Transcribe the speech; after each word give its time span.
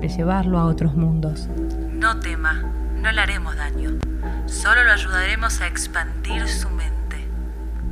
de 0.00 0.08
llevarlo 0.08 0.58
a 0.58 0.64
otros 0.64 0.94
mundos. 0.94 1.48
no 1.92 2.20
tema, 2.20 2.62
no 2.94 3.10
le 3.10 3.20
haremos 3.20 3.56
daño. 3.56 3.90
Solo 4.46 4.84
lo 4.84 4.92
ayudaremos 4.92 5.60
a 5.60 5.66
expandir 5.66 6.48
su 6.48 6.70
mente. 6.70 7.26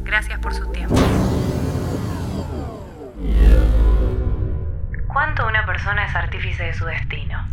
Gracias 0.04 0.38
por 0.38 0.54
su 0.54 0.70
tiempo. 0.70 0.94
¿Cuánto 5.06 5.46
una 5.46 5.66
persona 5.66 6.04
es 6.06 6.14
artífice 6.14 6.64
de 6.64 6.74
su 6.74 6.84
destino? 6.84 7.46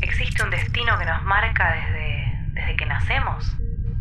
¿Existe 0.00 0.42
un 0.42 0.50
destino 0.50 0.98
que 0.98 1.04
nos 1.04 1.22
marca 1.24 1.72
desde, 1.72 2.50
desde 2.52 2.76
que 2.76 2.86
nacemos? 2.86 3.54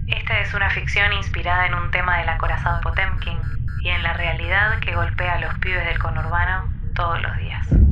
Esta 0.08 0.40
es 0.40 0.54
una 0.54 0.70
ficción 0.70 1.12
inspirada 1.14 1.68
en 1.68 1.74
un 1.74 1.92
tema 1.92 2.18
del 2.18 2.30
acorazado 2.30 2.82
Potemkin 2.82 3.40
y 3.82 3.90
en 3.90 4.04
la 4.04 4.14
realidad 4.14 4.80
que 4.80 4.96
golpea 4.96 5.34
a 5.34 5.40
los 5.40 5.58
pibes 5.60 5.86
del 5.86 6.00
conurbano 6.00 6.72
todos 6.94 7.22
los 7.22 7.38
días. 7.38 7.83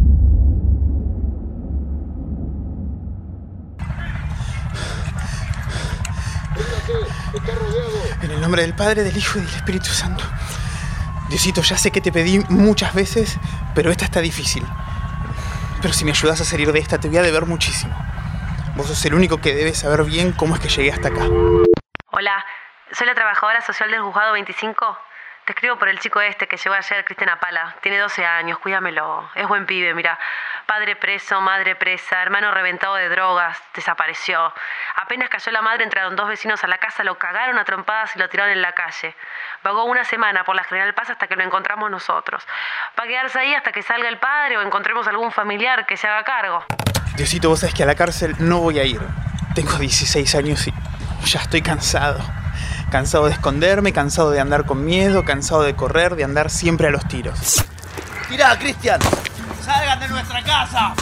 En 8.21 8.31
el 8.31 8.41
nombre 8.41 8.61
del 8.61 8.73
Padre, 8.75 9.03
del 9.03 9.17
Hijo 9.17 9.39
y 9.39 9.41
del 9.41 9.53
Espíritu 9.55 9.87
Santo. 9.87 10.23
Diosito, 11.29 11.61
ya 11.61 11.77
sé 11.77 11.91
que 11.91 12.01
te 12.01 12.11
pedí 12.11 12.39
muchas 12.49 12.93
veces, 12.93 13.37
pero 13.73 13.91
esta 13.91 14.05
está 14.05 14.19
difícil. 14.19 14.65
Pero 15.81 15.93
si 15.93 16.05
me 16.05 16.11
ayudas 16.11 16.41
a 16.41 16.45
salir 16.45 16.71
de 16.71 16.79
esta, 16.79 16.99
te 16.99 17.07
voy 17.07 17.17
a 17.17 17.21
deber 17.21 17.45
muchísimo. 17.45 17.95
Vos 18.75 18.87
sos 18.87 19.03
el 19.05 19.13
único 19.13 19.39
que 19.39 19.55
debe 19.55 19.73
saber 19.73 20.03
bien 20.03 20.31
cómo 20.33 20.55
es 20.55 20.61
que 20.61 20.69
llegué 20.69 20.91
hasta 20.91 21.07
acá. 21.07 21.25
Hola, 22.11 22.45
soy 22.91 23.07
la 23.07 23.15
trabajadora 23.15 23.61
social 23.61 23.89
del 23.89 24.01
juzgado 24.01 24.33
25. 24.33 24.97
Te 25.45 25.53
escribo 25.53 25.75
por 25.77 25.89
el 25.89 25.99
chico 25.99 26.21
este 26.21 26.47
que 26.47 26.55
llegó 26.55 26.75
ayer, 26.75 27.03
Cristian 27.03 27.29
Apala. 27.29 27.75
Tiene 27.81 27.97
12 27.97 28.23
años, 28.23 28.59
cuídamelo. 28.59 29.27
Es 29.33 29.47
buen 29.47 29.65
pibe, 29.65 29.93
mira. 29.95 30.19
Padre 30.67 30.95
preso, 30.95 31.41
madre 31.41 31.75
presa, 31.75 32.21
hermano 32.21 32.51
reventado 32.51 32.93
de 32.95 33.09
drogas, 33.09 33.57
desapareció. 33.73 34.53
Apenas 34.97 35.29
cayó 35.29 35.51
la 35.51 35.63
madre, 35.63 35.83
entraron 35.83 36.15
dos 36.15 36.29
vecinos 36.29 36.63
a 36.63 36.67
la 36.67 36.77
casa, 36.77 37.03
lo 37.03 37.17
cagaron 37.17 37.57
a 37.57 37.65
trompadas 37.65 38.15
y 38.15 38.19
lo 38.19 38.29
tiraron 38.29 38.53
en 38.53 38.61
la 38.61 38.73
calle. 38.73 39.15
Vagó 39.63 39.85
una 39.85 40.05
semana 40.05 40.43
por 40.43 40.55
la 40.55 40.63
General 40.63 40.93
Paz 40.93 41.09
hasta 41.09 41.25
que 41.25 41.35
lo 41.35 41.43
encontramos 41.43 41.89
nosotros. 41.89 42.45
Va 42.97 43.05
a 43.05 43.07
quedarse 43.07 43.39
ahí 43.39 43.55
hasta 43.55 43.71
que 43.71 43.81
salga 43.81 44.09
el 44.09 44.19
padre 44.19 44.57
o 44.59 44.61
encontremos 44.61 45.07
algún 45.07 45.31
familiar 45.31 45.87
que 45.87 45.97
se 45.97 46.07
haga 46.07 46.23
cargo. 46.23 46.63
Diosito, 47.15 47.49
vos 47.49 47.61
sabés 47.61 47.73
que 47.73 47.81
a 47.81 47.87
la 47.87 47.95
cárcel 47.95 48.35
no 48.37 48.59
voy 48.59 48.79
a 48.79 48.83
ir. 48.83 49.01
Tengo 49.55 49.73
16 49.73 50.35
años 50.35 50.67
y 50.67 50.73
ya 51.25 51.39
estoy 51.39 51.63
cansado. 51.63 52.40
Cansado 52.91 53.27
de 53.27 53.31
esconderme, 53.31 53.93
cansado 53.93 54.31
de 54.31 54.41
andar 54.41 54.65
con 54.65 54.83
miedo, 54.83 55.23
cansado 55.23 55.63
de 55.63 55.73
correr, 55.77 56.17
de 56.17 56.25
andar 56.25 56.49
siempre 56.49 56.89
a 56.89 56.91
los 56.91 57.07
tiros. 57.07 57.63
¡Tirá, 58.27 58.59
Cristian! 58.59 58.99
¡Salgan 59.63 59.97
de 60.01 60.09
nuestra 60.09 60.43
casa! 60.43 60.93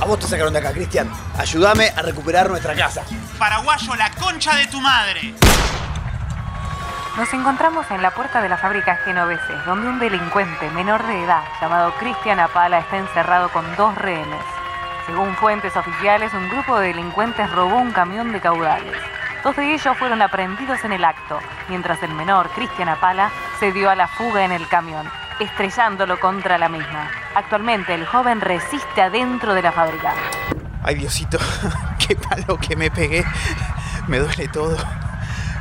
A 0.00 0.04
vos 0.04 0.18
te 0.18 0.26
sacaron 0.26 0.52
de 0.52 0.58
acá, 0.58 0.72
Cristian. 0.72 1.08
Ayúdame 1.38 1.92
a 1.96 2.02
recuperar 2.02 2.50
nuestra 2.50 2.74
casa. 2.74 3.04
Paraguayo, 3.38 3.94
la 3.94 4.10
concha 4.10 4.56
de 4.56 4.66
tu 4.66 4.80
madre. 4.80 5.34
Nos 7.16 7.32
encontramos 7.32 7.88
en 7.92 8.02
la 8.02 8.10
puerta 8.10 8.42
de 8.42 8.48
la 8.48 8.56
fábrica 8.56 8.96
Genoveses, 9.04 9.64
donde 9.66 9.86
un 9.86 10.00
delincuente 10.00 10.68
menor 10.70 11.06
de 11.06 11.22
edad 11.22 11.44
llamado 11.60 11.94
Cristian 12.00 12.40
Apala 12.40 12.80
está 12.80 12.96
encerrado 12.96 13.50
con 13.50 13.64
dos 13.76 13.94
rehenes. 13.94 14.42
Según 15.06 15.36
fuentes 15.36 15.76
oficiales, 15.76 16.34
un 16.34 16.48
grupo 16.48 16.76
de 16.80 16.88
delincuentes 16.88 17.48
robó 17.52 17.76
un 17.76 17.92
camión 17.92 18.32
de 18.32 18.40
caudales. 18.40 18.96
Dos 19.44 19.54
de 19.54 19.72
ellos 19.72 19.96
fueron 19.96 20.20
aprehendidos 20.20 20.84
en 20.84 20.92
el 20.92 21.04
acto, 21.04 21.38
mientras 21.68 22.02
el 22.02 22.12
menor, 22.12 22.50
Cristian 22.50 22.88
Apala, 22.88 23.30
se 23.60 23.72
dio 23.72 23.88
a 23.88 23.94
la 23.94 24.08
fuga 24.08 24.44
en 24.44 24.50
el 24.50 24.66
camión, 24.66 25.08
estrellándolo 25.38 26.18
contra 26.18 26.58
la 26.58 26.68
misma. 26.68 27.08
Actualmente 27.36 27.94
el 27.94 28.04
joven 28.04 28.40
resiste 28.40 29.00
adentro 29.00 29.54
de 29.54 29.62
la 29.62 29.70
fábrica. 29.70 30.12
Ay, 30.82 30.96
Diosito, 30.96 31.38
qué 31.98 32.16
palo 32.16 32.58
que 32.58 32.74
me 32.74 32.90
pegué. 32.90 33.24
Me 34.08 34.18
duele 34.18 34.48
todo. 34.48 34.76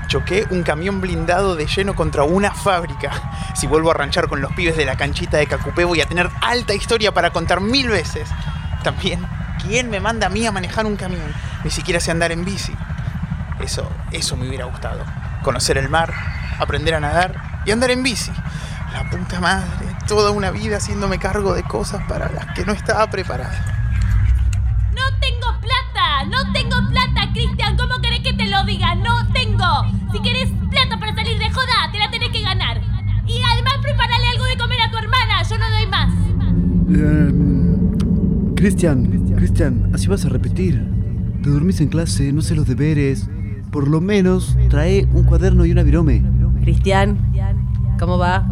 Choqué 0.07 0.47
un 0.49 0.63
camión 0.63 0.99
blindado 0.99 1.55
de 1.55 1.67
lleno 1.67 1.95
contra 1.95 2.23
una 2.23 2.51
fábrica. 2.51 3.11
Si 3.55 3.67
vuelvo 3.67 3.91
a 3.91 3.93
ranchar 3.93 4.27
con 4.27 4.41
los 4.41 4.53
pibes 4.53 4.75
de 4.75 4.85
la 4.85 4.95
canchita 4.95 5.37
de 5.37 5.47
Cacupé 5.47 5.83
voy 5.83 6.01
a 6.01 6.07
tener 6.07 6.29
alta 6.41 6.73
historia 6.73 7.13
para 7.13 7.29
contar 7.31 7.61
mil 7.61 7.89
veces. 7.89 8.27
También, 8.83 9.27
¿quién 9.61 9.89
me 9.89 9.99
manda 9.99 10.27
a 10.27 10.29
mí 10.29 10.47
a 10.47 10.51
manejar 10.51 10.85
un 10.85 10.95
camión? 10.95 11.31
Ni 11.63 11.69
siquiera 11.69 11.99
sé 11.99 12.09
andar 12.09 12.31
en 12.31 12.43
bici. 12.43 12.73
Eso, 13.67 13.85
eso 14.13 14.37
me 14.37 14.47
hubiera 14.47 14.63
gustado. 14.63 15.03
Conocer 15.43 15.77
el 15.77 15.89
mar, 15.89 16.13
aprender 16.57 16.95
a 16.95 17.01
nadar 17.01 17.61
y 17.65 17.71
andar 17.71 17.91
en 17.91 18.01
bici. 18.01 18.31
La 18.93 19.09
puta 19.09 19.41
madre, 19.41 19.87
toda 20.07 20.31
una 20.31 20.51
vida 20.51 20.77
haciéndome 20.77 21.19
cargo 21.19 21.53
de 21.53 21.63
cosas 21.63 22.01
para 22.07 22.31
las 22.31 22.45
que 22.53 22.63
no 22.63 22.71
estaba 22.71 23.09
preparada. 23.09 23.91
¡No 24.95 25.01
tengo 25.19 25.47
plata! 25.59 26.23
¡No 26.29 26.53
tengo 26.53 26.77
plata, 26.89 27.29
Cristian! 27.33 27.75
¿Cómo 27.75 27.99
querés 28.01 28.21
que 28.21 28.31
te 28.31 28.45
lo 28.45 28.63
diga? 28.63 28.95
¡No 28.95 29.27
tengo! 29.33 29.83
Si 30.13 30.21
querés 30.21 30.49
plata 30.71 30.97
para 30.97 31.13
salir 31.13 31.37
de 31.37 31.49
joda, 31.49 31.91
te 31.91 31.99
la 31.99 32.09
tenés 32.09 32.29
que 32.29 32.41
ganar. 32.41 32.81
Y 33.25 33.41
además 33.51 33.73
prepárale 33.81 34.29
algo 34.29 34.45
de 34.45 34.57
comer 34.57 34.79
a 34.79 34.91
tu 34.91 34.97
hermana, 34.97 35.43
yo 35.43 35.57
no 35.57 35.69
doy 35.71 35.87
más. 35.87 36.13
Eh, 36.89 38.53
Cristian, 38.55 39.35
Cristian, 39.35 39.91
así 39.93 40.07
vas 40.07 40.23
a 40.23 40.29
repetir. 40.29 40.81
Te 41.43 41.49
dormís 41.49 41.81
en 41.81 41.89
clase, 41.89 42.31
no 42.31 42.41
sé 42.41 42.55
los 42.55 42.65
deberes. 42.65 43.29
Por 43.77 43.89
lo 43.89 44.01
menos 44.01 44.57
trae 44.71 45.05
un 45.13 45.23
cuaderno 45.23 45.63
y 45.63 45.71
una 45.71 45.83
virome. 45.83 46.23
Cristian, 46.61 47.15
¿cómo 47.99 48.17
va? 48.17 48.47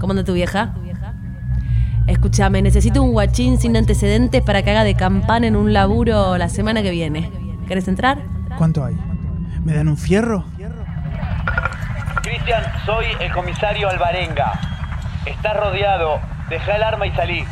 ¿Cómo 0.00 0.12
anda 0.12 0.24
tu 0.24 0.32
vieja? 0.32 0.72
Escúchame, 2.06 2.62
necesito 2.62 3.02
un 3.02 3.12
guachín 3.12 3.58
sin 3.58 3.76
antecedentes 3.76 4.40
para 4.40 4.62
que 4.62 4.70
haga 4.70 4.84
de 4.84 4.94
campana 4.94 5.48
en 5.48 5.54
un 5.54 5.74
laburo 5.74 6.38
la 6.38 6.48
semana 6.48 6.80
que 6.80 6.90
viene. 6.90 7.30
¿Querés 7.66 7.88
entrar? 7.88 8.22
¿Cuánto 8.56 8.82
hay? 8.82 8.96
¿Me 9.64 9.74
dan 9.74 9.86
un 9.86 9.98
fierro? 9.98 10.46
Cristian, 12.22 12.62
soy 12.86 13.04
el 13.20 13.30
comisario 13.32 13.90
Alvarenga. 13.90 14.52
Estás 15.26 15.58
rodeado. 15.58 16.20
Deja 16.48 16.74
el 16.74 16.82
arma 16.82 17.06
y 17.06 17.10
salí. 17.10 17.44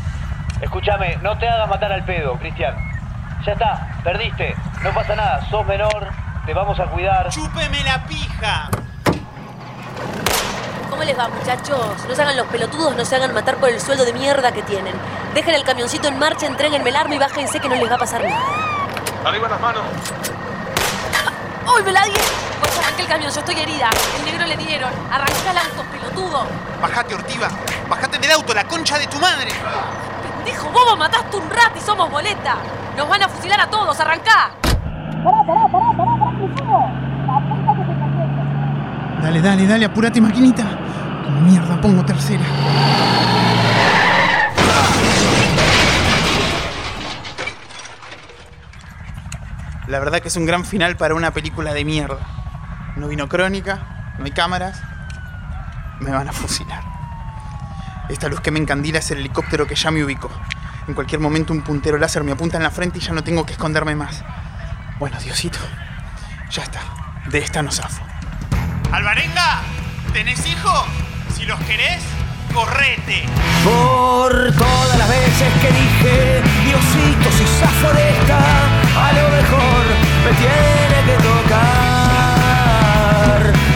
Escúchame, 0.63 1.19
no 1.23 1.37
te 1.37 1.47
hagas 1.47 1.69
matar 1.69 1.93
al 1.93 2.07
pedo, 2.07 2.39
Cristian. 2.39 2.75
Ya 3.45 3.53
está, 3.53 4.01
perdiste. 4.03 4.55
No 4.83 4.93
pasa 4.95 5.15
nada, 5.15 5.45
sos 5.51 5.67
menor, 5.67 6.09
te 6.47 6.55
vamos 6.55 6.79
a 6.79 6.87
cuidar. 6.87 7.29
¡Chúpeme 7.29 7.83
la 7.83 8.07
pija! 8.07 8.71
¿Cómo 10.89 11.03
les 11.03 11.19
va, 11.19 11.29
muchachos? 11.29 12.07
No 12.09 12.15
se 12.15 12.23
hagan 12.23 12.37
los 12.37 12.47
pelotudos, 12.47 12.97
no 12.97 13.05
se 13.05 13.17
hagan 13.17 13.35
matar 13.35 13.57
por 13.57 13.69
el 13.69 13.81
sueldo 13.81 14.05
de 14.05 14.13
mierda 14.13 14.53
que 14.53 14.63
tienen. 14.63 14.95
Dejen 15.35 15.55
el 15.55 15.65
camioncito 15.65 16.07
en 16.07 16.19
marcha, 16.19 16.47
entréguenme 16.47 16.91
el 16.91 16.97
arma 16.97 17.17
y 17.17 17.19
bájense 17.19 17.59
que 17.59 17.69
no 17.69 17.75
les 17.75 17.91
va 17.91 17.97
a 17.97 17.99
pasar 17.99 18.23
nada. 18.23 18.41
Arriba 19.25 19.49
las 19.49 19.61
manos. 19.61 19.83
¡Uy, 21.77 21.83
me 21.83 21.93
la 21.93 22.05
di! 22.05 22.13
Pues 22.61 22.79
arranqué 22.79 23.03
el 23.03 23.09
camión, 23.09 23.33
yo 23.33 23.41
estoy 23.41 23.59
herida. 23.59 23.91
El 24.19 24.25
negro 24.25 24.47
le 24.47 24.57
dieron. 24.57 24.93
Arranca 25.11 25.51
el 25.51 25.59
auto, 25.59 25.83
pelotudo. 25.91 26.47
Bajate, 26.81 27.15
Ortiva. 27.17 27.49
Bajate 27.89 28.19
del 28.19 28.31
auto, 28.31 28.55
la 28.55 28.65
concha 28.65 28.99
de 28.99 29.09
tu 29.09 29.19
madre. 29.19 29.51
Pendejo, 30.23 30.71
bobo, 30.71 30.97
mataste 30.97 31.37
un 31.37 31.51
rat 31.51 31.77
y 31.77 31.81
somos 31.81 32.09
boleta. 32.09 32.57
Nos 32.97 33.09
van 33.09 33.25
a 33.25 33.29
fusilar 33.29 33.61
a 33.61 33.67
todos, 33.67 33.99
arrancá. 33.99 34.53
Pará, 35.27 35.43
pará, 35.43 35.67
pará, 35.67 35.91
pará, 35.97 36.17
pará, 36.21 36.31
que 36.39 36.47
sigo. 36.55 36.79
La 37.27 37.41
puta 37.41 37.75
que 37.75 37.83
te 37.83 37.95
cayó. 37.99 38.25
Dale, 39.27 39.43
dale, 39.43 39.67
dale, 39.67 39.85
apurate, 39.87 40.21
maquinita. 40.21 40.63
Como 41.25 41.41
mierda, 41.41 41.81
pongo 41.81 42.05
tercera. 42.05 42.45
La 49.89 49.99
verdad 49.99 50.21
que 50.21 50.29
es 50.29 50.37
un 50.37 50.47
gran 50.47 50.65
final 50.65 50.97
para 50.97 51.17
una 51.17 51.33
película 51.33 51.75
de 51.75 51.85
mierda. 51.85 52.21
No 52.95 53.09
vino 53.09 53.29
crónica, 53.29 54.15
no 54.17 54.27
hay 54.27 54.31
cámaras. 54.31 54.81
Me 55.99 56.13
van 56.13 56.29
a 56.29 56.33
fusilar. 56.33 56.85
Esta 58.09 58.29
luz 58.29 58.41
que 58.41 58.53
me 58.53 58.61
encandila 58.61 59.01
es 59.01 59.11
el 59.11 59.19
helicóptero 59.19 59.67
que 59.67 59.75
ya 59.75 59.91
me 59.91 60.05
ubicó. 60.05 60.31
En 60.87 60.95
cualquier 60.95 61.21
momento 61.21 61.53
un 61.53 61.63
puntero 61.63 61.99
láser 61.99 62.23
me 62.23 62.31
apunta 62.31 62.59
en 62.59 62.63
la 62.63 62.71
frente 62.71 62.99
y 62.99 63.01
ya 63.01 63.13
no 63.13 63.25
tengo 63.25 63.45
que 63.45 63.55
esconderme 63.55 63.97
más. 63.97 64.23
Bueno, 65.01 65.19
Diosito, 65.19 65.59
ya 66.49 66.63
está. 66.63 66.79
De 67.29 67.39
esta 67.39 67.61
no 67.61 67.73
zafo. 67.73 68.06
¡Alvarenga! 68.97 69.61
¿Tenés 70.15 70.41
hijos? 70.47 70.87
Si 71.37 71.45
los 71.45 71.61
querés, 71.69 72.03
correte. 72.55 73.25
Por 73.63 74.33
todas 74.57 74.97
las 74.99 75.07
veces 75.07 75.53
que 75.61 75.69
dije, 75.69 76.41
Diosito, 76.65 77.31
si 77.37 77.45
zafo 77.61 77.93
de 77.93 78.09
esta, 78.09 78.39
a 78.39 79.13
lo 79.13 79.29
mejor 79.37 79.85
me 80.25 80.33
tiene 80.41 80.99
que 81.09 81.17
tocar. 81.29 81.53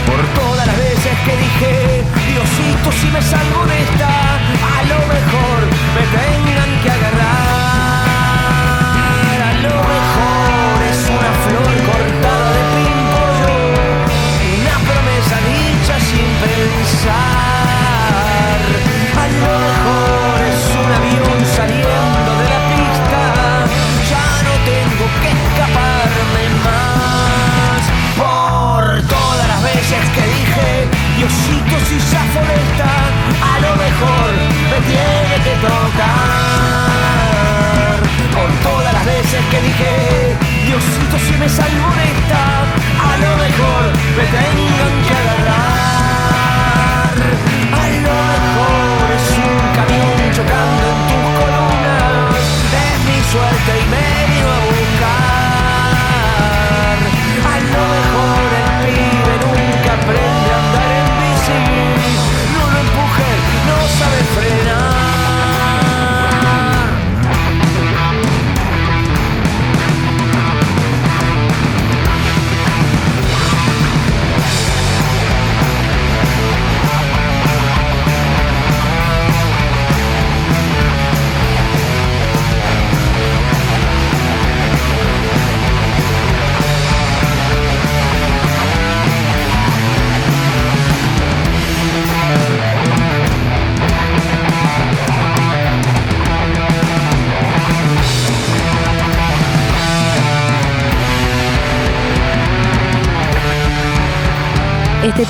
Por 0.07 0.21
todas 0.41 0.67
las 0.67 0.79
veces 0.79 1.15
que 1.27 1.37
dije, 1.37 2.03
Diosito, 2.27 2.91
si 2.91 3.09
me 3.09 3.21
salgo 3.21 3.67
de 3.67 3.79
esta, 3.79 4.09
a 4.09 4.83
lo 4.89 5.01
mejor 5.07 5.69
me 5.97 6.03
tengan 6.17 6.50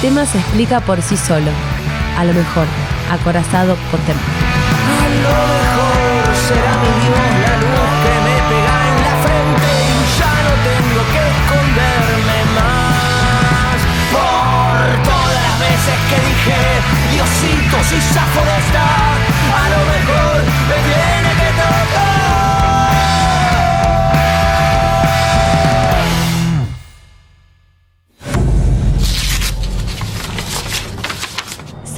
tema 0.00 0.24
se 0.24 0.38
explica 0.38 0.80
por 0.80 1.02
sí 1.02 1.16
solo. 1.16 1.50
A 2.16 2.24
lo 2.24 2.32
mejor, 2.32 2.66
acorazado 3.10 3.76
por 3.90 4.00
temor. 4.00 4.22
A 4.96 5.08
lo 5.24 5.34
mejor 5.54 6.36
será 6.48 6.72
mi 6.80 6.92
Dios 7.04 7.30
la 7.44 7.54
luz 7.60 7.90
que 8.02 8.14
me 8.26 8.36
pega 8.48 8.76
en 8.88 8.96
la 9.04 9.14
frente 9.24 9.68
y 9.92 10.00
ya 10.18 10.34
no 10.46 10.52
tengo 10.68 11.00
que 11.12 11.22
esconderme 11.36 12.38
más. 12.56 13.78
Por 14.16 14.78
todas 15.04 15.34
las 15.36 15.56
veces 15.68 15.98
que 16.08 16.18
dije, 16.28 16.60
Diosito, 17.12 17.76
si 17.88 18.00
zafo 18.00 18.40
de 18.48 18.56
esta, 18.64 18.84
a 18.84 19.66
lo 19.74 19.80
mejor 19.92 20.36
me 20.68 20.99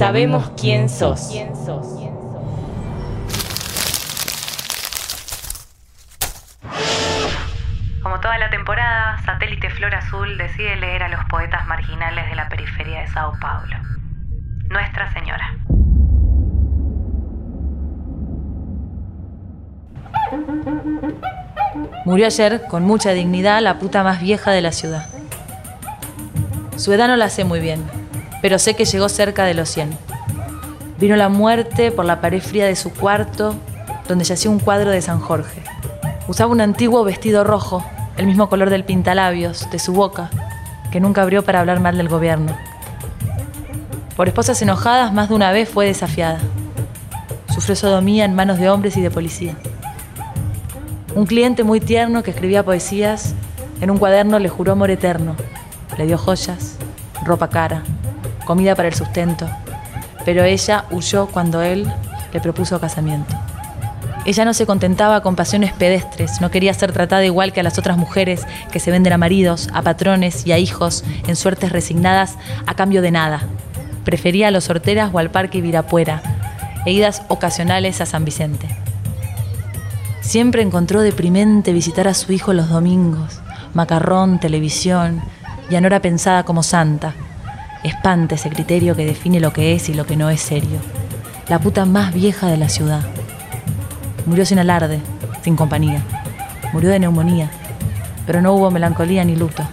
Sabemos 0.03 0.51
quién 0.59 0.89
sos. 0.89 1.31
Como 8.01 8.19
toda 8.19 8.37
la 8.37 8.49
temporada, 8.49 9.21
Satélite 9.23 9.69
Flor 9.69 9.95
Azul 9.95 10.37
decide 10.37 10.75
leer 10.75 11.03
a 11.03 11.07
los 11.07 11.23
poetas 11.29 11.65
marginales 11.67 12.29
de 12.29 12.35
la 12.35 12.49
periferia 12.49 12.99
de 12.99 13.07
Sao 13.07 13.31
Paulo. 13.39 13.77
Nuestra 14.69 15.09
Señora. 15.13 15.55
Murió 22.03 22.25
ayer, 22.25 22.63
con 22.67 22.83
mucha 22.83 23.11
dignidad, 23.11 23.61
la 23.61 23.79
puta 23.79 24.03
más 24.03 24.19
vieja 24.19 24.51
de 24.51 24.61
la 24.61 24.73
ciudad. 24.73 25.05
Su 26.75 26.91
edad 26.91 27.07
no 27.07 27.15
la 27.15 27.29
sé 27.29 27.45
muy 27.45 27.61
bien, 27.61 27.85
pero 28.43 28.59
sé 28.59 28.73
que 28.73 28.83
llegó 28.83 29.07
cerca 29.07 29.45
de 29.45 29.53
los 29.53 29.69
100. 29.69 29.97
Vino 30.99 31.15
la 31.15 31.29
muerte 31.29 31.93
por 31.93 32.03
la 32.03 32.19
pared 32.19 32.41
fría 32.41 32.65
de 32.65 32.75
su 32.75 32.91
cuarto, 32.91 33.55
donde 34.09 34.25
yacía 34.25 34.51
un 34.51 34.59
cuadro 34.59 34.91
de 34.91 35.01
San 35.01 35.21
Jorge. 35.21 35.63
Usaba 36.27 36.51
un 36.51 36.59
antiguo 36.59 37.05
vestido 37.05 37.45
rojo, 37.45 37.85
el 38.17 38.27
mismo 38.27 38.49
color 38.49 38.69
del 38.69 38.83
pintalabios, 38.83 39.71
de 39.71 39.79
su 39.79 39.93
boca, 39.93 40.29
que 40.91 40.99
nunca 40.99 41.21
abrió 41.21 41.45
para 41.45 41.61
hablar 41.61 41.79
mal 41.79 41.95
del 41.95 42.09
gobierno. 42.09 42.53
Por 44.17 44.27
esposas 44.27 44.61
enojadas, 44.61 45.13
más 45.13 45.29
de 45.29 45.35
una 45.35 45.53
vez 45.53 45.69
fue 45.69 45.85
desafiada. 45.85 46.39
Sufrió 47.47 47.77
sodomía 47.77 48.25
en 48.25 48.35
manos 48.35 48.59
de 48.59 48.69
hombres 48.69 48.97
y 48.97 49.01
de 49.01 49.09
policía. 49.09 49.55
Un 51.15 51.27
cliente 51.27 51.63
muy 51.63 51.79
tierno 51.79 52.23
que 52.23 52.31
escribía 52.31 52.65
poesías, 52.65 53.35
en 53.79 53.89
un 53.89 53.99
cuaderno 53.99 54.37
le 54.37 54.49
juró 54.49 54.73
amor 54.73 54.91
eterno. 54.91 55.37
Le 55.97 56.07
dio 56.07 56.17
joyas, 56.17 56.75
ropa 57.23 57.49
cara, 57.49 57.83
comida 58.45 58.75
para 58.75 58.89
el 58.89 58.93
sustento, 58.93 59.49
pero 60.25 60.43
ella 60.43 60.85
huyó 60.91 61.27
cuando 61.27 61.61
él 61.61 61.91
le 62.31 62.39
propuso 62.39 62.79
casamiento. 62.79 63.35
Ella 64.25 64.45
no 64.45 64.53
se 64.53 64.65
contentaba 64.65 65.21
con 65.21 65.35
pasiones 65.35 65.73
pedestres, 65.73 66.39
no 66.39 66.49
quería 66.49 66.73
ser 66.73 66.93
tratada 66.93 67.25
igual 67.25 67.51
que 67.51 67.59
a 67.59 67.63
las 67.63 67.77
otras 67.77 67.97
mujeres 67.97 68.45
que 68.71 68.79
se 68.79 68.89
venden 68.89 69.13
a 69.13 69.17
maridos, 69.17 69.69
a 69.73 69.81
patrones 69.81 70.47
y 70.47 70.53
a 70.53 70.57
hijos 70.57 71.03
en 71.27 71.35
suertes 71.35 71.73
resignadas 71.73 72.37
a 72.65 72.73
cambio 72.75 73.01
de 73.01 73.11
nada. 73.11 73.41
Prefería 74.05 74.47
a 74.47 74.51
los 74.51 74.63
sorteras 74.63 75.09
o 75.13 75.19
al 75.19 75.29
parque 75.29 75.59
Virapuera, 75.59 76.21
e 76.85 76.91
idas 76.91 77.23
ocasionales 77.27 78.01
a 78.01 78.05
San 78.05 78.25
Vicente. 78.25 78.67
Siempre 80.21 80.61
encontró 80.61 81.01
deprimente 81.01 81.73
visitar 81.73 82.07
a 82.07 82.13
su 82.13 82.31
hijo 82.31 82.53
los 82.53 82.69
domingos, 82.69 83.41
macarrón, 83.73 84.39
televisión, 84.39 85.21
y 85.69 85.75
Anora 85.75 86.01
pensada 86.01 86.43
como 86.43 86.63
santa. 86.63 87.13
Espanta 87.83 88.35
ese 88.35 88.49
criterio 88.49 88.95
que 88.95 89.05
define 89.05 89.41
lo 89.41 89.51
que 89.51 89.73
es 89.73 89.89
y 89.89 89.93
lo 89.93 90.05
que 90.05 90.15
no 90.15 90.29
es 90.29 90.39
serio. 90.39 90.79
La 91.49 91.59
puta 91.59 91.85
más 91.85 92.13
vieja 92.13 92.47
de 92.47 92.55
la 92.55 92.69
ciudad. 92.69 93.01
Murió 94.25 94.45
sin 94.45 94.59
alarde, 94.59 95.01
sin 95.43 95.57
compañía. 95.57 96.01
Murió 96.71 96.89
de 96.91 96.99
neumonía, 96.99 97.51
pero 98.25 98.41
no 98.41 98.53
hubo 98.53 98.71
melancolía 98.71 99.25
ni 99.25 99.35
luto. 99.35 99.63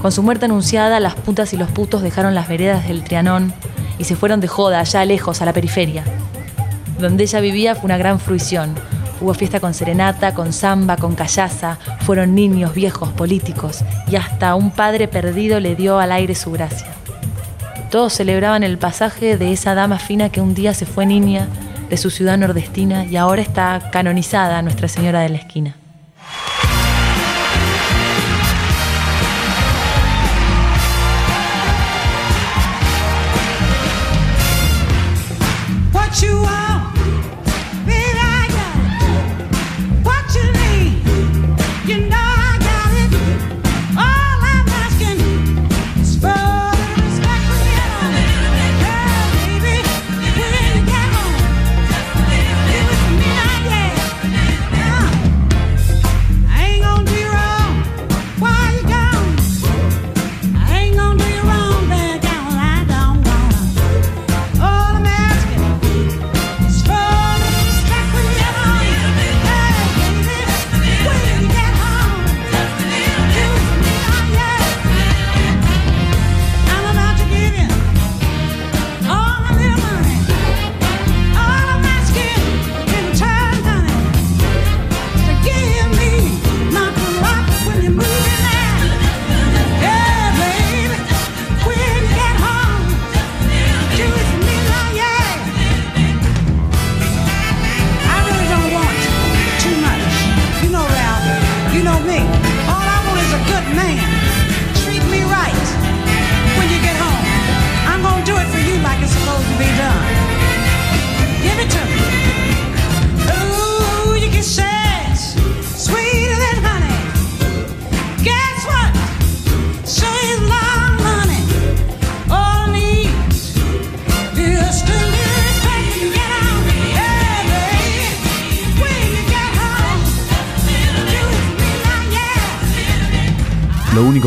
Con 0.00 0.12
su 0.12 0.22
muerte 0.22 0.44
anunciada, 0.44 1.00
las 1.00 1.14
putas 1.14 1.52
y 1.52 1.56
los 1.56 1.70
putos 1.72 2.02
dejaron 2.02 2.36
las 2.36 2.46
veredas 2.46 2.86
del 2.86 3.02
Trianón 3.02 3.52
y 3.98 4.04
se 4.04 4.14
fueron 4.14 4.40
de 4.40 4.46
joda 4.46 4.78
allá 4.78 5.04
lejos, 5.04 5.42
a 5.42 5.44
la 5.44 5.52
periferia. 5.52 6.04
Donde 7.00 7.24
ella 7.24 7.40
vivía 7.40 7.74
fue 7.74 7.86
una 7.86 7.98
gran 7.98 8.20
fruición. 8.20 8.76
Hubo 9.20 9.34
fiesta 9.34 9.58
con 9.58 9.74
serenata, 9.74 10.34
con 10.34 10.52
samba, 10.52 10.96
con 10.96 11.16
callaza. 11.16 11.78
Fueron 12.06 12.36
niños, 12.36 12.74
viejos, 12.74 13.10
políticos. 13.10 13.84
Y 14.08 14.14
hasta 14.14 14.54
un 14.54 14.70
padre 14.70 15.08
perdido 15.08 15.58
le 15.58 15.74
dio 15.74 15.98
al 15.98 16.12
aire 16.12 16.36
su 16.36 16.52
gracia. 16.52 16.99
Todos 17.90 18.12
celebraban 18.12 18.62
el 18.62 18.78
pasaje 18.78 19.36
de 19.36 19.52
esa 19.52 19.74
dama 19.74 19.98
fina 19.98 20.28
que 20.28 20.40
un 20.40 20.54
día 20.54 20.74
se 20.74 20.86
fue 20.86 21.06
niña 21.06 21.48
de 21.88 21.96
su 21.96 22.10
ciudad 22.10 22.38
nordestina 22.38 23.04
y 23.04 23.16
ahora 23.16 23.42
está 23.42 23.90
canonizada 23.90 24.62
Nuestra 24.62 24.86
Señora 24.86 25.22
de 25.22 25.30
la 25.30 25.38
Esquina. 25.38 25.79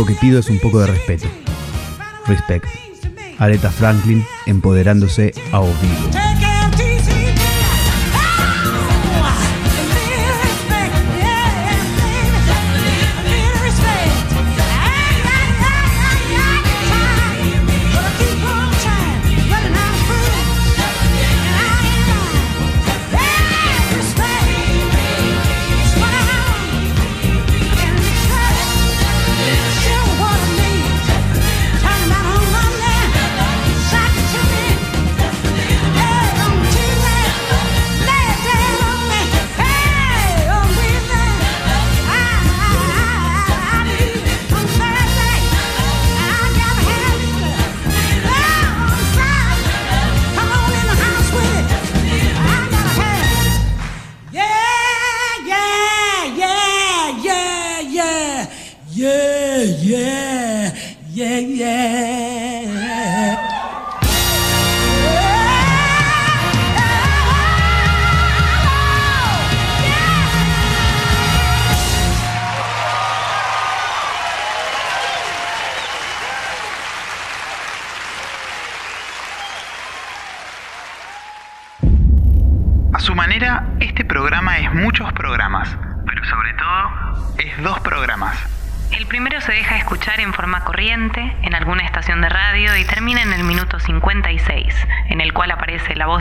Único 0.03 0.05
que 0.05 0.25
pido 0.25 0.39
es 0.39 0.49
un 0.49 0.59
poco 0.59 0.79
de 0.79 0.87
respeto. 0.87 1.27
Respect. 2.25 2.65
Aretha 3.37 3.69
Franklin 3.69 4.23
empoderándose 4.45 5.33
a 5.51 5.59
vivo. 5.59 6.42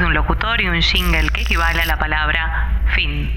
De 0.02 0.08
un 0.08 0.14
locutor 0.14 0.60
y 0.60 0.68
un 0.68 0.82
jingle 0.82 1.30
que 1.30 1.42
equivale 1.42 1.80
a 1.80 1.86
la 1.86 1.96
palabra 1.96 2.82
fin. 2.94 3.30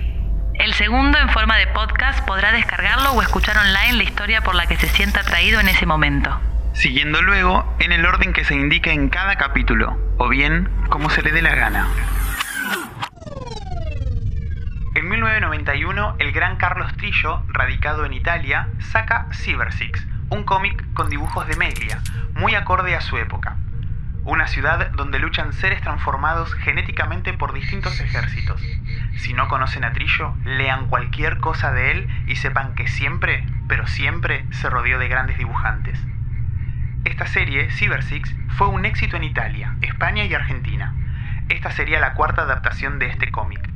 El 0.56 0.74
segundo, 0.74 1.20
en 1.20 1.30
forma 1.30 1.58
de 1.58 1.68
podcast, 1.68 2.26
podrá 2.26 2.52
descargarlo 2.52 3.12
o 3.12 3.22
escuchar 3.22 3.56
online 3.58 3.94
la 3.94 4.04
historia 4.04 4.42
por 4.42 4.56
la 4.56 4.66
que 4.66 4.76
se 4.76 4.88
sienta 4.88 5.20
atraído 5.20 5.60
en 5.60 5.68
ese 5.68 5.86
momento. 5.86 6.40
Siguiendo 6.74 7.22
luego 7.22 7.72
en 7.80 7.92
el 7.92 8.04
orden 8.04 8.34
que 8.34 8.44
se 8.44 8.56
indica 8.56 8.92
en 8.92 9.10
cada 9.10 9.36
capítulo, 9.36 9.96
o 10.18 10.28
bien 10.28 10.68
como 10.90 11.12
se 11.12 11.22
le 11.22 11.32
dé 11.32 11.44
la 11.44 11.54
gana. 11.54 11.88
En 14.96 15.08
1991, 15.08 16.16
el 16.18 16.32
gran 16.32 16.56
Carlos 16.58 16.92
Trillo, 16.98 17.44
radicado 17.50 18.06
en 18.06 18.14
Italia, 18.14 18.70
saca 18.80 19.28
Cyber 19.34 19.72
Six, 19.72 20.08
un 20.30 20.44
cómic 20.44 20.84
con 20.94 21.10
dibujos 21.10 21.46
de 21.48 21.58
Meglia, 21.58 22.02
muy 22.34 22.56
acorde 22.56 22.96
a 22.96 23.02
su 23.02 23.18
época. 23.18 23.58
Una 24.26 24.48
ciudad 24.48 24.90
donde 24.94 25.20
luchan 25.20 25.54
seres 25.54 25.82
transformados 25.82 26.52
genéticamente 26.56 27.32
por 27.34 27.54
distintos 27.54 28.00
ejércitos. 28.00 28.60
Si 29.18 29.34
no 29.34 29.48
conocen 29.48 29.84
a 29.84 29.94
Trillo, 29.94 30.34
lean 30.44 30.88
cualquier 30.88 31.38
cosa 31.38 31.72
de 31.72 31.92
él 31.92 32.08
y 32.26 32.36
sepan 32.36 32.74
que 32.74 32.88
siempre, 32.88 33.46
pero 33.68 33.86
siempre, 33.86 34.44
se 34.50 34.72
rodeó 34.72 34.98
de 34.98 35.10
grandes 35.10 35.38
dibujantes. 35.38 36.04
Esta 37.04 37.28
serie, 37.28 37.70
Cyber 37.70 38.02
Six, 38.02 38.36
fue 38.50 38.68
un 38.68 38.86
éxito 38.86 39.16
en 39.16 39.26
Italia, 39.26 39.76
España 39.82 40.26
y 40.26 40.34
Argentina. 40.34 40.96
Esta 41.50 41.70
sería 41.70 42.00
la 42.00 42.16
cuarta 42.16 42.42
adaptación 42.42 42.98
de 42.98 43.10
este 43.10 43.30
cómic. 43.30 43.75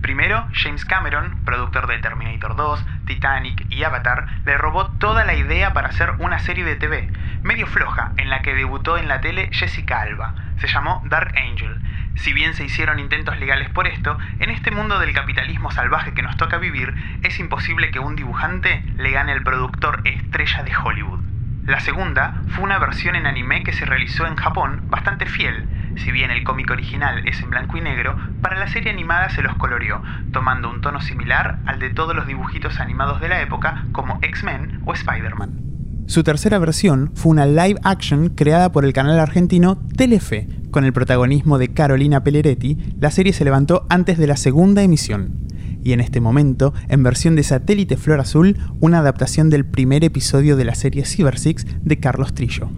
Primero, 0.00 0.46
James 0.52 0.86
Cameron, 0.86 1.36
productor 1.44 1.86
de 1.86 1.98
Terminator 1.98 2.56
2, 2.56 2.86
Titanic 3.04 3.66
y 3.68 3.84
Avatar, 3.84 4.26
le 4.46 4.56
robó 4.56 4.86
toda 4.92 5.24
la 5.24 5.34
idea 5.34 5.74
para 5.74 5.88
hacer 5.88 6.14
una 6.18 6.38
serie 6.38 6.64
de 6.64 6.76
TV, 6.76 7.10
medio 7.42 7.66
floja, 7.66 8.12
en 8.16 8.30
la 8.30 8.40
que 8.40 8.54
debutó 8.54 8.96
en 8.96 9.08
la 9.08 9.20
tele 9.20 9.50
Jessica 9.52 10.00
Alba. 10.00 10.34
Se 10.56 10.68
llamó 10.68 11.02
Dark 11.04 11.34
Angel. 11.36 11.82
Si 12.14 12.32
bien 12.32 12.54
se 12.54 12.64
hicieron 12.64 12.98
intentos 12.98 13.38
legales 13.38 13.68
por 13.68 13.86
esto, 13.86 14.18
en 14.38 14.48
este 14.48 14.70
mundo 14.70 14.98
del 14.98 15.12
capitalismo 15.12 15.70
salvaje 15.70 16.14
que 16.14 16.22
nos 16.22 16.36
toca 16.38 16.56
vivir, 16.56 16.94
es 17.22 17.38
imposible 17.38 17.90
que 17.90 17.98
un 17.98 18.16
dibujante 18.16 18.82
le 18.96 19.10
gane 19.10 19.32
al 19.32 19.42
productor 19.42 20.00
estrella 20.04 20.62
de 20.62 20.76
Hollywood. 20.76 21.20
La 21.66 21.80
segunda 21.80 22.42
fue 22.48 22.64
una 22.64 22.78
versión 22.78 23.16
en 23.16 23.26
anime 23.26 23.62
que 23.62 23.72
se 23.72 23.84
realizó 23.84 24.26
en 24.26 24.36
Japón 24.36 24.80
bastante 24.88 25.26
fiel, 25.26 25.68
si 25.96 26.10
bien 26.12 26.30
el 26.30 26.44
cómic 26.44 26.70
original 26.70 27.26
es 27.26 27.40
en 27.40 27.50
blanco 27.50 27.76
y 27.76 27.80
negro, 27.80 28.16
para 28.42 28.58
la 28.58 28.68
serie 28.68 28.90
animada 28.90 29.30
se 29.30 29.42
los 29.42 29.54
coloreó, 29.56 30.02
tomando 30.32 30.70
un 30.70 30.80
tono 30.80 31.00
similar 31.00 31.58
al 31.66 31.78
de 31.78 31.90
todos 31.90 32.14
los 32.14 32.26
dibujitos 32.26 32.80
animados 32.80 33.20
de 33.20 33.28
la 33.28 33.40
época 33.42 33.84
como 33.92 34.18
X-Men 34.22 34.82
o 34.84 34.92
Spider-Man. 34.92 35.70
Su 36.06 36.24
tercera 36.24 36.58
versión 36.58 37.12
fue 37.14 37.30
una 37.30 37.46
live 37.46 37.78
action 37.84 38.30
creada 38.30 38.72
por 38.72 38.84
el 38.84 38.92
canal 38.92 39.20
argentino 39.20 39.78
Telefe. 39.96 40.48
Con 40.72 40.84
el 40.84 40.92
protagonismo 40.92 41.56
de 41.56 41.72
Carolina 41.72 42.24
Pelleretti, 42.24 42.94
la 42.98 43.12
serie 43.12 43.32
se 43.32 43.44
levantó 43.44 43.86
antes 43.88 44.18
de 44.18 44.26
la 44.26 44.36
segunda 44.36 44.82
emisión. 44.82 45.46
Y 45.84 45.92
en 45.92 46.00
este 46.00 46.20
momento, 46.20 46.74
en 46.88 47.02
versión 47.04 47.36
de 47.36 47.44
satélite 47.44 47.96
Flor 47.96 48.20
Azul, 48.20 48.58
una 48.80 48.98
adaptación 48.98 49.50
del 49.50 49.64
primer 49.64 50.04
episodio 50.04 50.56
de 50.56 50.64
la 50.64 50.74
serie 50.74 51.04
Cyber 51.04 51.38
Six 51.38 51.64
de 51.82 52.00
Carlos 52.00 52.34
Trillo. 52.34 52.70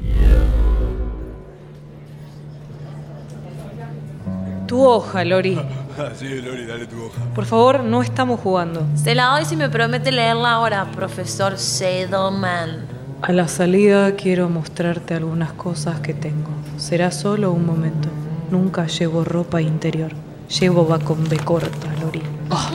Tu 4.72 4.82
hoja, 4.82 5.22
Lori. 5.22 5.60
Ah, 5.98 6.12
sí, 6.18 6.40
Lori, 6.40 6.64
dale 6.64 6.86
tu 6.86 6.96
hoja. 6.96 7.20
Por 7.34 7.44
favor, 7.44 7.84
no 7.84 8.00
estamos 8.00 8.40
jugando. 8.40 8.86
Se 8.94 9.14
la 9.14 9.26
doy 9.26 9.44
si 9.44 9.54
me 9.54 9.68
promete 9.68 10.10
leerla 10.10 10.52
ahora, 10.52 10.90
profesor 10.92 11.58
Sedoman. 11.58 12.86
A 13.20 13.32
la 13.32 13.48
salida 13.48 14.16
quiero 14.16 14.48
mostrarte 14.48 15.12
algunas 15.12 15.52
cosas 15.52 16.00
que 16.00 16.14
tengo. 16.14 16.48
Será 16.78 17.10
solo 17.10 17.52
un 17.52 17.66
momento. 17.66 18.08
Nunca 18.50 18.86
llevo 18.86 19.24
ropa 19.24 19.60
interior. 19.60 20.12
Llevo 20.58 20.88
va 20.88 20.98
con 20.98 21.28
B 21.28 21.36
corta, 21.36 21.88
Lori. 22.00 22.22
Ah. 22.48 22.70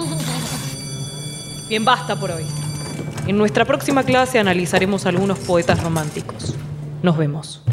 Bien, 1.67 1.83
basta 1.83 2.15
por 2.15 2.29
hoy. 2.29 2.45
En 3.25 3.39
nuestra 3.39 3.65
próxima 3.65 4.03
clase 4.03 4.37
analizaremos 4.37 5.07
algunos 5.07 5.39
poetas 5.39 5.81
románticos. 5.81 6.53
Nos 7.01 7.17
vemos. 7.17 7.63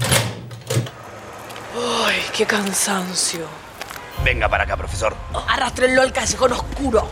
¡Ay, 2.06 2.22
qué 2.34 2.46
cansancio! 2.46 3.63
Venga 4.22 4.48
para 4.48 4.64
acá, 4.64 4.76
profesor. 4.76 5.14
Arrastrenlo 5.48 6.02
al 6.02 6.12
callejón 6.12 6.52
oscuro. 6.52 7.08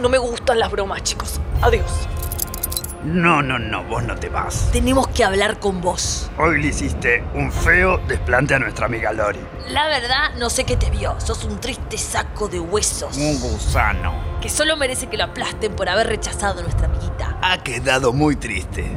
No 0.00 0.08
me 0.08 0.18
gustan 0.18 0.58
las 0.58 0.70
bromas, 0.70 1.02
chicos. 1.02 1.40
Adiós. 1.62 2.08
No, 3.02 3.40
no, 3.40 3.58
no, 3.58 3.82
vos 3.84 4.02
no 4.02 4.14
te 4.14 4.28
vas. 4.28 4.68
Tenemos 4.72 5.08
que 5.08 5.24
hablar 5.24 5.58
con 5.58 5.80
vos. 5.80 6.30
Hoy 6.36 6.60
le 6.60 6.68
hiciste 6.68 7.24
un 7.34 7.50
feo 7.50 7.96
desplante 8.06 8.54
a 8.54 8.58
nuestra 8.58 8.86
amiga 8.86 9.12
Lori. 9.12 9.40
La 9.70 9.86
verdad, 9.88 10.34
no 10.38 10.50
sé 10.50 10.64
qué 10.64 10.76
te 10.76 10.90
vio. 10.90 11.18
Sos 11.18 11.44
un 11.44 11.58
triste 11.60 11.96
saco 11.96 12.48
de 12.48 12.60
huesos. 12.60 13.16
Un 13.16 13.40
gusano. 13.40 14.12
Que 14.42 14.50
solo 14.50 14.76
merece 14.76 15.06
que 15.06 15.16
lo 15.16 15.24
aplasten 15.24 15.74
por 15.74 15.88
haber 15.88 16.08
rechazado 16.08 16.60
a 16.60 16.62
nuestra 16.62 16.86
amiguita. 16.86 17.38
Ha 17.40 17.62
quedado 17.62 18.12
muy 18.12 18.36
triste. 18.36 18.90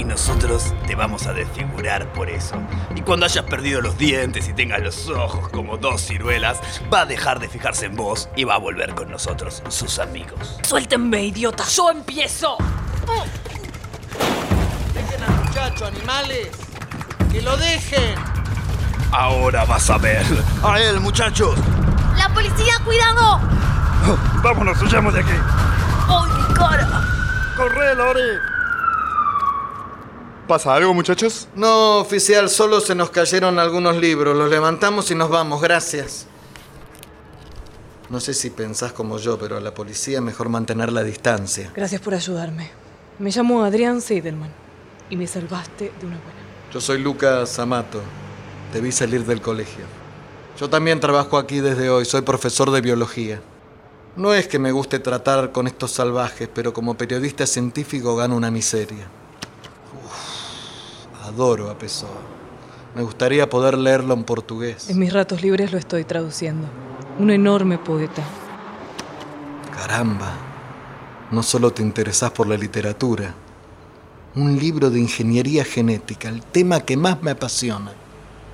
Y 0.00 0.04
nosotros 0.04 0.72
te 0.86 0.94
vamos 0.94 1.26
a 1.26 1.34
desfigurar 1.34 2.10
por 2.14 2.30
eso. 2.30 2.56
Y 2.96 3.02
cuando 3.02 3.26
hayas 3.26 3.44
perdido 3.44 3.82
los 3.82 3.98
dientes 3.98 4.48
y 4.48 4.54
tengas 4.54 4.80
los 4.80 5.10
ojos 5.10 5.50
como 5.50 5.76
dos 5.76 6.00
ciruelas, 6.00 6.58
va 6.90 7.02
a 7.02 7.04
dejar 7.04 7.38
de 7.38 7.50
fijarse 7.50 7.84
en 7.84 7.96
vos 7.96 8.30
y 8.34 8.44
va 8.44 8.54
a 8.54 8.58
volver 8.58 8.94
con 8.94 9.10
nosotros, 9.10 9.62
sus 9.68 9.98
amigos. 9.98 10.58
Suéltenme, 10.62 11.22
idiota. 11.22 11.64
Yo 11.64 11.90
empiezo. 11.90 12.56
Dejen 14.94 15.22
al 15.22 15.44
muchacho, 15.44 15.84
animales. 15.84 16.48
Que 17.30 17.42
lo 17.42 17.54
dejen. 17.58 18.14
Ahora 19.12 19.66
vas 19.66 19.90
a 19.90 19.98
ver. 19.98 20.24
A 20.62 20.80
él, 20.80 20.98
muchachos. 21.00 21.58
¡La 22.16 22.30
policía, 22.30 22.72
cuidado! 22.86 23.38
Vámonos, 24.42 24.80
huyamos 24.80 25.12
de 25.12 25.20
aquí. 25.20 25.36
¡Ay, 26.08 26.48
mi 26.48 26.54
cara! 26.54 26.88
¡Corre, 27.54 27.94
Lori! 27.94 28.49
¿Pasa 30.50 30.74
algo, 30.74 30.92
muchachos? 30.92 31.46
No, 31.54 31.98
oficial, 31.98 32.50
solo 32.50 32.80
se 32.80 32.96
nos 32.96 33.10
cayeron 33.10 33.60
algunos 33.60 33.96
libros. 33.98 34.36
Los 34.36 34.50
levantamos 34.50 35.08
y 35.12 35.14
nos 35.14 35.30
vamos, 35.30 35.62
gracias. 35.62 36.26
No 38.08 38.18
sé 38.18 38.34
si 38.34 38.50
pensás 38.50 38.92
como 38.92 39.16
yo, 39.18 39.38
pero 39.38 39.58
a 39.58 39.60
la 39.60 39.72
policía 39.72 40.20
mejor 40.20 40.48
mantener 40.48 40.90
la 40.90 41.04
distancia. 41.04 41.70
Gracias 41.76 42.00
por 42.00 42.14
ayudarme. 42.14 42.68
Me 43.20 43.30
llamo 43.30 43.62
Adrián 43.62 44.00
Seidelman 44.00 44.50
y 45.08 45.16
me 45.16 45.28
salvaste 45.28 45.92
de 46.00 46.06
una 46.06 46.16
buena. 46.16 46.40
Yo 46.72 46.80
soy 46.80 46.98
Lucas 46.98 47.56
Amato. 47.60 48.00
Te 48.72 48.80
vi 48.80 48.90
salir 48.90 49.24
del 49.26 49.40
colegio. 49.40 49.84
Yo 50.58 50.68
también 50.68 50.98
trabajo 50.98 51.38
aquí 51.38 51.60
desde 51.60 51.90
hoy. 51.90 52.04
Soy 52.06 52.22
profesor 52.22 52.72
de 52.72 52.80
biología. 52.80 53.40
No 54.16 54.34
es 54.34 54.48
que 54.48 54.58
me 54.58 54.72
guste 54.72 54.98
tratar 54.98 55.52
con 55.52 55.68
estos 55.68 55.92
salvajes, 55.92 56.48
pero 56.52 56.72
como 56.72 56.96
periodista 56.96 57.46
científico 57.46 58.16
gano 58.16 58.34
una 58.34 58.50
miseria. 58.50 59.19
Adoro 61.30 61.70
a 61.70 61.78
Pessoa. 61.78 62.10
Me 62.96 63.04
gustaría 63.04 63.48
poder 63.48 63.78
leerlo 63.78 64.14
en 64.14 64.24
portugués. 64.24 64.90
En 64.90 64.98
mis 64.98 65.12
ratos 65.12 65.42
libres 65.42 65.70
lo 65.70 65.78
estoy 65.78 66.02
traduciendo. 66.02 66.66
Un 67.20 67.30
enorme 67.30 67.78
poeta. 67.78 68.24
Caramba. 69.72 70.32
No 71.30 71.44
solo 71.44 71.70
te 71.72 71.82
interesás 71.82 72.32
por 72.32 72.48
la 72.48 72.56
literatura. 72.56 73.32
Un 74.34 74.58
libro 74.58 74.90
de 74.90 74.98
ingeniería 74.98 75.64
genética, 75.64 76.28
el 76.28 76.42
tema 76.42 76.80
que 76.80 76.96
más 76.96 77.22
me 77.22 77.30
apasiona. 77.30 77.92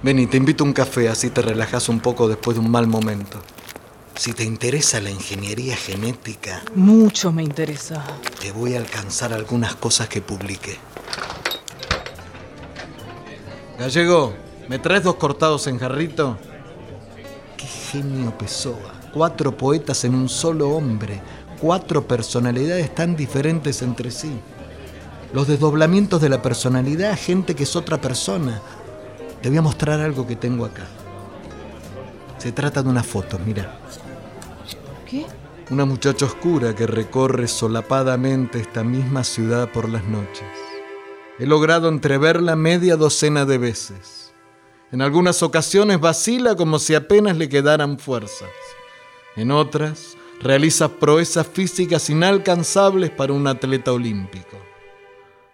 Ven 0.02 0.28
te 0.28 0.36
invito 0.36 0.62
a 0.62 0.66
un 0.66 0.74
café, 0.74 1.08
así 1.08 1.30
te 1.30 1.40
relajas 1.40 1.88
un 1.88 2.00
poco 2.00 2.28
después 2.28 2.58
de 2.58 2.62
un 2.62 2.70
mal 2.70 2.86
momento. 2.86 3.38
Si 4.16 4.34
te 4.34 4.44
interesa 4.44 5.00
la 5.00 5.10
ingeniería 5.10 5.76
genética, 5.76 6.62
Mucho 6.74 7.32
me 7.32 7.42
interesa. 7.42 8.04
te 8.38 8.52
voy 8.52 8.74
a 8.74 8.78
alcanzar 8.78 9.32
algunas 9.32 9.74
cosas 9.76 10.08
que 10.08 10.20
publiqué. 10.20 10.76
Gallego, 13.78 14.32
¿me 14.68 14.78
traes 14.78 15.02
dos 15.02 15.16
cortados 15.16 15.66
en 15.66 15.78
jarrito? 15.78 16.38
Qué 17.58 17.66
genio 17.66 18.36
Pessoa. 18.38 18.94
Cuatro 19.12 19.54
poetas 19.54 20.04
en 20.04 20.14
un 20.14 20.30
solo 20.30 20.70
hombre. 20.70 21.20
Cuatro 21.60 22.06
personalidades 22.06 22.94
tan 22.94 23.16
diferentes 23.16 23.82
entre 23.82 24.10
sí. 24.10 24.32
Los 25.34 25.48
desdoblamientos 25.48 26.22
de 26.22 26.30
la 26.30 26.40
personalidad, 26.40 27.18
gente 27.18 27.54
que 27.54 27.64
es 27.64 27.76
otra 27.76 28.00
persona. 28.00 28.62
Te 29.42 29.50
voy 29.50 29.58
a 29.58 29.62
mostrar 29.62 30.00
algo 30.00 30.26
que 30.26 30.36
tengo 30.36 30.64
acá. 30.64 30.86
Se 32.38 32.52
trata 32.52 32.82
de 32.82 32.88
una 32.88 33.02
foto, 33.02 33.38
mira. 33.44 33.78
¿Qué? 35.08 35.26
Una 35.70 35.84
muchacha 35.84 36.24
oscura 36.24 36.74
que 36.74 36.86
recorre 36.86 37.46
solapadamente 37.46 38.58
esta 38.58 38.82
misma 38.82 39.22
ciudad 39.22 39.70
por 39.70 39.88
las 39.88 40.04
noches. 40.04 40.65
He 41.38 41.44
logrado 41.44 41.88
entreverla 41.88 42.56
media 42.56 42.96
docena 42.96 43.44
de 43.44 43.58
veces. 43.58 44.32
En 44.90 45.02
algunas 45.02 45.42
ocasiones 45.42 46.00
vacila 46.00 46.54
como 46.54 46.78
si 46.78 46.94
apenas 46.94 47.36
le 47.36 47.48
quedaran 47.48 47.98
fuerzas. 47.98 48.48
En 49.36 49.50
otras, 49.50 50.16
realiza 50.40 50.88
proezas 50.88 51.46
físicas 51.46 52.08
inalcanzables 52.08 53.10
para 53.10 53.34
un 53.34 53.46
atleta 53.46 53.92
olímpico. 53.92 54.56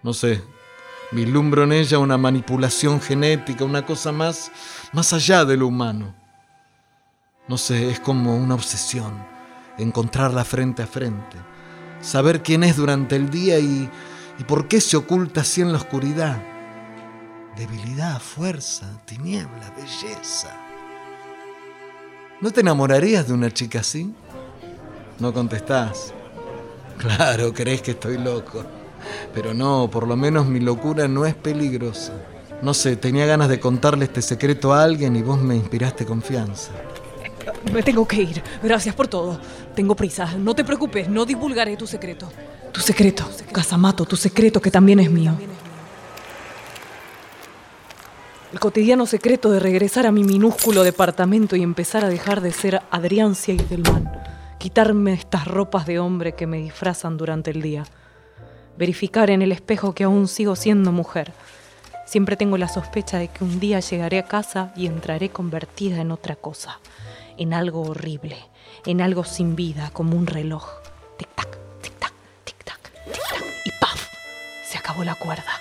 No 0.04 0.12
sé, 0.12 0.42
vislumbro 1.10 1.64
en 1.64 1.72
ella 1.72 1.98
una 1.98 2.16
manipulación 2.16 3.00
genética, 3.00 3.64
una 3.64 3.84
cosa 3.84 4.12
más, 4.12 4.52
más 4.92 5.12
allá 5.12 5.44
de 5.44 5.56
lo 5.56 5.66
humano. 5.66 6.14
No 7.48 7.58
sé, 7.58 7.90
es 7.90 7.98
como 7.98 8.36
una 8.36 8.54
obsesión, 8.54 9.12
encontrarla 9.78 10.44
frente 10.44 10.82
a 10.82 10.86
frente, 10.86 11.36
saber 12.00 12.42
quién 12.42 12.62
es 12.62 12.76
durante 12.76 13.16
el 13.16 13.30
día 13.30 13.58
y, 13.58 13.90
y 14.38 14.44
por 14.44 14.68
qué 14.68 14.80
se 14.80 14.96
oculta 14.96 15.42
así 15.42 15.60
en 15.60 15.72
la 15.72 15.78
oscuridad. 15.78 16.36
Debilidad, 17.56 18.20
fuerza, 18.20 18.86
tiniebla, 19.04 19.72
belleza. 19.76 20.56
¿No 22.40 22.50
te 22.50 22.60
enamorarías 22.60 23.28
de 23.28 23.34
una 23.34 23.50
chica 23.50 23.80
así? 23.80 24.12
No 25.18 25.32
contestás. 25.32 26.12
Claro, 26.98 27.52
crees 27.52 27.82
que 27.82 27.92
estoy 27.92 28.18
loco. 28.18 28.64
Pero 29.34 29.54
no, 29.54 29.88
por 29.90 30.06
lo 30.06 30.16
menos 30.16 30.46
mi 30.46 30.60
locura 30.60 31.08
no 31.08 31.26
es 31.26 31.34
peligrosa. 31.34 32.12
No 32.62 32.74
sé, 32.74 32.96
tenía 32.96 33.26
ganas 33.26 33.48
de 33.48 33.60
contarle 33.60 34.04
este 34.04 34.22
secreto 34.22 34.72
a 34.72 34.82
alguien 34.82 35.16
y 35.16 35.22
vos 35.22 35.40
me 35.40 35.56
inspiraste 35.56 36.06
confianza. 36.06 36.70
Me 37.72 37.82
tengo 37.82 38.06
que 38.06 38.22
ir. 38.22 38.42
Gracias 38.62 38.94
por 38.94 39.08
todo. 39.08 39.40
Tengo 39.74 39.96
prisa. 39.96 40.36
No 40.38 40.54
te 40.54 40.64
preocupes, 40.64 41.08
no 41.08 41.24
divulgaré 41.24 41.76
tu 41.76 41.86
secreto. 41.86 42.28
Tu 42.72 42.80
secreto, 42.80 43.28
Casamato, 43.52 44.06
tu 44.06 44.16
secreto 44.16 44.60
que 44.60 44.70
también 44.70 44.98
es 44.98 45.10
mío. 45.10 45.34
El 48.52 48.60
cotidiano 48.60 49.06
secreto 49.06 49.50
de 49.50 49.60
regresar 49.60 50.06
a 50.06 50.12
mi 50.12 50.24
minúsculo 50.24 50.82
departamento 50.82 51.56
y 51.56 51.62
empezar 51.62 52.04
a 52.04 52.08
dejar 52.08 52.40
de 52.40 52.52
ser 52.52 52.82
Adrián 52.90 53.34
Seidelman. 53.34 54.10
Quitarme 54.58 55.12
estas 55.14 55.46
ropas 55.46 55.86
de 55.86 55.98
hombre 55.98 56.34
que 56.34 56.46
me 56.46 56.58
disfrazan 56.58 57.16
durante 57.16 57.50
el 57.50 57.62
día. 57.62 57.84
Verificar 58.76 59.30
en 59.30 59.42
el 59.42 59.52
espejo 59.52 59.94
que 59.94 60.04
aún 60.04 60.28
sigo 60.28 60.56
siendo 60.56 60.92
mujer. 60.92 61.32
Siempre 62.06 62.36
tengo 62.36 62.58
la 62.58 62.68
sospecha 62.68 63.18
de 63.18 63.28
que 63.28 63.44
un 63.44 63.58
día 63.58 63.80
llegaré 63.80 64.18
a 64.18 64.26
casa 64.26 64.72
y 64.76 64.86
entraré 64.86 65.30
convertida 65.30 66.00
en 66.00 66.10
otra 66.10 66.36
cosa. 66.36 66.78
En 67.38 67.54
algo 67.54 67.82
horrible. 67.82 68.36
En 68.84 69.00
algo 69.00 69.24
sin 69.24 69.56
vida, 69.56 69.90
como 69.92 70.16
un 70.16 70.26
reloj. 70.26 70.66
Tic-tac, 71.18 71.58
acabó 74.82 75.04
la 75.04 75.14
cuerda. 75.14 75.60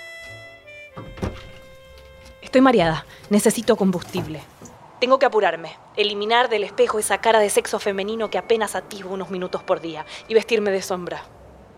Estoy 2.42 2.62
mareada. 2.62 3.06
Necesito 3.30 3.76
combustible. 3.76 4.42
Tengo 5.00 5.20
que 5.20 5.26
apurarme, 5.26 5.78
eliminar 5.96 6.50
del 6.50 6.64
espejo 6.64 7.00
esa 7.00 7.20
cara 7.20 7.40
de 7.40 7.50
sexo 7.50 7.80
femenino 7.80 8.30
que 8.30 8.38
apenas 8.38 8.76
atisbo 8.76 9.14
unos 9.14 9.30
minutos 9.30 9.64
por 9.64 9.80
día 9.80 10.06
y 10.28 10.34
vestirme 10.34 10.70
de 10.72 10.82
sombra, 10.82 11.24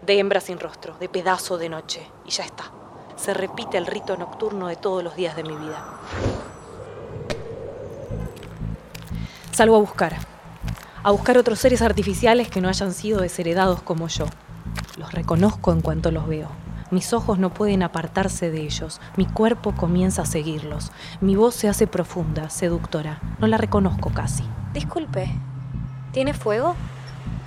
de 0.01 0.19
hembra 0.19 0.41
sin 0.41 0.59
rostro, 0.59 0.97
de 0.99 1.09
pedazo 1.09 1.57
de 1.57 1.69
noche. 1.69 2.01
Y 2.25 2.31
ya 2.31 2.43
está. 2.43 2.71
Se 3.17 3.33
repite 3.33 3.77
el 3.77 3.85
rito 3.85 4.17
nocturno 4.17 4.67
de 4.67 4.75
todos 4.75 5.03
los 5.03 5.15
días 5.15 5.35
de 5.35 5.43
mi 5.43 5.55
vida. 5.55 5.99
Salgo 9.51 9.75
a 9.75 9.79
buscar. 9.79 10.15
A 11.03 11.11
buscar 11.11 11.37
otros 11.37 11.59
seres 11.59 11.81
artificiales 11.81 12.49
que 12.49 12.61
no 12.61 12.69
hayan 12.69 12.93
sido 12.93 13.21
desheredados 13.21 13.81
como 13.81 14.07
yo. 14.07 14.25
Los 14.97 15.11
reconozco 15.11 15.71
en 15.71 15.81
cuanto 15.81 16.11
los 16.11 16.27
veo. 16.27 16.62
Mis 16.93 17.11
ojos 17.11 17.39
no 17.39 17.51
pueden 17.51 17.81
apartarse 17.81 18.51
de 18.51 18.61
ellos. 18.61 19.01
Mi 19.17 19.25
cuerpo 19.25 19.71
comienza 19.71 20.21
a 20.21 20.25
seguirlos. 20.27 20.91
Mi 21.21 21.35
voz 21.35 21.55
se 21.55 21.67
hace 21.67 21.87
profunda, 21.87 22.51
seductora. 22.51 23.19
No 23.39 23.47
la 23.47 23.57
reconozco 23.57 24.11
casi. 24.11 24.43
Disculpe, 24.75 25.27
¿tiene 26.11 26.35
fuego? 26.35 26.75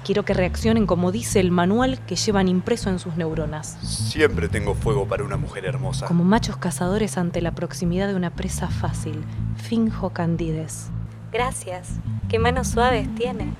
Quiero 0.05 0.25
que 0.25 0.35
reaccionen 0.35 0.85
como 0.85 1.13
dice 1.13 1.39
el 1.39 1.53
manual 1.53 2.01
que 2.07 2.17
llevan 2.17 2.49
impreso 2.49 2.91
en 2.91 2.99
sus 2.99 3.17
neuronas. 3.17 3.79
Siempre 3.83 4.49
tengo 4.49 4.75
fuego 4.75 5.07
para 5.07 5.23
una 5.23 5.37
mujer 5.37 5.65
hermosa. 5.65 6.07
Como 6.07 6.25
machos 6.25 6.57
cazadores 6.57 7.17
ante 7.17 7.41
la 7.41 7.53
proximidad 7.53 8.09
de 8.09 8.17
una 8.17 8.31
presa 8.31 8.67
fácil. 8.67 9.23
Finjo 9.55 10.11
candidez. 10.11 10.89
Gracias. 11.31 12.01
Qué 12.29 12.41
manos 12.41 12.67
suaves 12.67 13.15
tiene 13.15 13.55